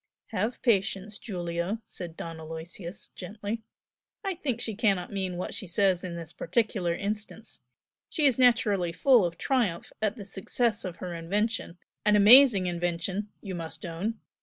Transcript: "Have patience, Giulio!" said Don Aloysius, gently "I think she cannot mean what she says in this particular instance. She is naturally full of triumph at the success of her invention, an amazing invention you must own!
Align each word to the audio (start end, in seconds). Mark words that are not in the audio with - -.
"Have 0.29 0.63
patience, 0.63 1.19
Giulio!" 1.19 1.77
said 1.85 2.17
Don 2.17 2.39
Aloysius, 2.39 3.11
gently 3.15 3.61
"I 4.23 4.33
think 4.33 4.59
she 4.59 4.73
cannot 4.73 5.11
mean 5.13 5.37
what 5.37 5.53
she 5.53 5.67
says 5.67 6.03
in 6.03 6.15
this 6.15 6.33
particular 6.33 6.95
instance. 6.95 7.61
She 8.09 8.25
is 8.25 8.39
naturally 8.39 8.93
full 8.93 9.23
of 9.25 9.37
triumph 9.37 9.93
at 10.01 10.15
the 10.15 10.25
success 10.25 10.85
of 10.85 10.95
her 10.95 11.13
invention, 11.13 11.77
an 12.03 12.15
amazing 12.15 12.65
invention 12.65 13.29
you 13.43 13.53
must 13.53 13.85
own! 13.85 14.17